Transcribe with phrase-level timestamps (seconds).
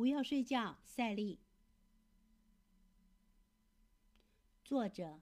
[0.00, 1.38] 不要睡觉，赛利。
[4.64, 5.20] 作者：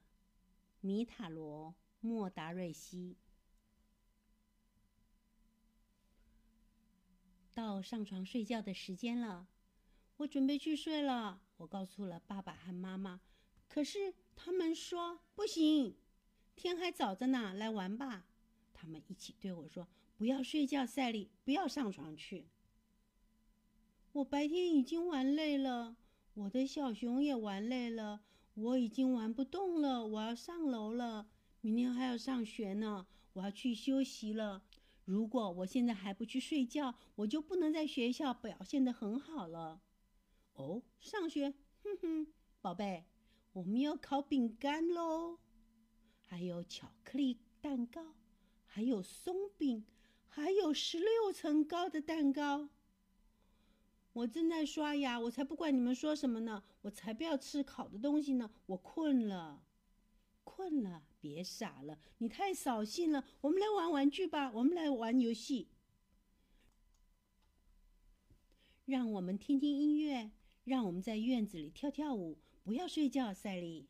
[0.81, 3.17] 米塔罗·莫达瑞西。
[7.53, 9.49] 到上床睡觉的时间了，
[10.19, 11.43] 我准备去睡了。
[11.57, 13.21] 我告诉了爸爸和妈妈，
[13.67, 15.97] 可是他们说不行，
[16.55, 18.29] 天还早着呢，来玩吧。
[18.73, 22.47] 他们一起对我说：“不要睡觉，赛利，不要上床去。”
[24.19, 25.97] 我白天已经玩累了，
[26.35, 28.21] 我的小熊也玩累了，
[28.55, 30.05] 我已经玩不动了。
[30.05, 31.29] 我要上楼了，
[31.61, 34.65] 明天还要上学呢，我要去休息了。
[35.05, 39.81] 如果我现在还不去睡觉，我就不能在学校表现得很好了。
[40.55, 42.27] 哦，上学，哼哼，
[42.61, 43.05] 宝贝，
[43.53, 45.39] 我们要烤饼干喽，
[46.27, 48.15] 还有巧克力蛋糕，
[48.67, 49.85] 还有松饼，
[50.27, 52.69] 还有十六层高的蛋糕。
[54.19, 59.63] 我正在刷牙，我才不管你们说什么呢，我才不要吃烤的东西呢，我困了。
[60.43, 63.25] 困了，别傻了，你太扫兴了。
[63.43, 65.69] 我们来玩玩具吧，我们来玩游戏。
[68.87, 70.33] 让我们听听音乐，
[70.65, 72.39] 让我们在院子里跳跳舞。
[72.65, 73.87] 不要睡觉，赛利。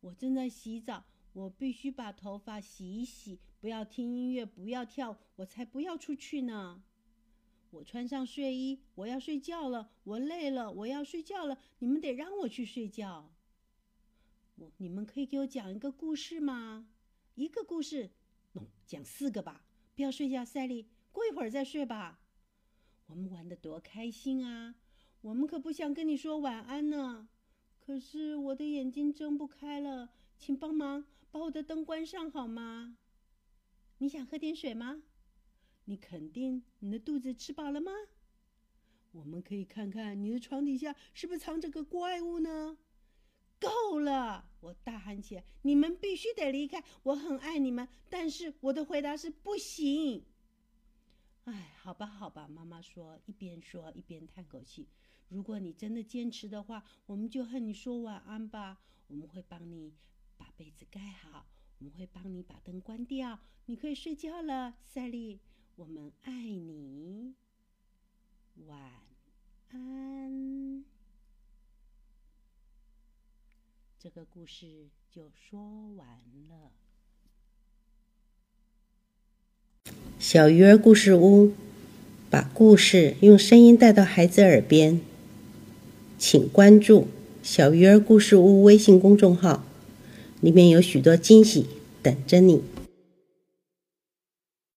[0.00, 3.40] 我正在洗澡，我必须把头发洗一洗。
[3.60, 6.82] 不要听音乐，不要跳，我才不要出去呢。
[7.70, 9.90] 我穿上睡衣，我要睡觉了。
[10.04, 11.58] 我累了，我要睡觉了。
[11.78, 13.32] 你们得让我去睡觉。
[14.56, 16.88] 我，你们可以给我讲一个故事吗？
[17.34, 18.10] 一个故事，
[18.86, 19.66] 讲四个吧。
[19.94, 22.20] 不要睡觉，赛利，过一会儿再睡吧。
[23.06, 24.74] 我们玩的多开心啊！
[25.20, 27.28] 我们可不想跟你说晚安呢。
[27.78, 32.96] 可是我的眼睛睁不开了，请帮忙把我的灯关上好吗？
[33.98, 35.02] 你想喝点水吗？
[35.86, 37.90] 你肯定你的肚子吃饱了吗？
[39.12, 42.76] 我们可以看看你的床底下是不是藏着个怪物呢？
[43.58, 44.50] 够了！
[44.60, 46.84] 我大喊起来：“你们必须得离开！
[47.02, 50.22] 我很爱你们，但是我的回答是不行。”
[51.44, 54.86] 哎，好吧，好吧，妈妈说，一边说一边叹口气。
[55.28, 58.78] 如果你真的坚持的话，我们就和你说晚安吧。
[59.06, 59.94] 我们会帮你
[60.36, 61.46] 把被子盖好，
[61.78, 63.38] 我们会帮你把灯关掉。
[63.64, 65.40] 你可以睡觉了，赛利。
[65.78, 67.34] 我们爱你，
[68.66, 68.78] 晚
[69.70, 70.82] 安。
[74.02, 74.66] 这个故事
[75.14, 75.60] 就说
[75.94, 76.08] 完
[76.48, 76.70] 了。
[80.18, 81.52] 小鱼儿故事屋，
[82.30, 85.02] 把故事用声音带到孩子耳边。
[86.18, 87.08] 请关注
[87.44, 89.62] “小鱼儿故事屋”微信公众号，
[90.40, 91.66] 里面有许多惊喜
[92.02, 92.62] 等着你。